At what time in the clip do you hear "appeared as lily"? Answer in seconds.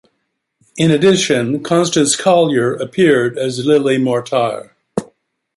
2.73-3.99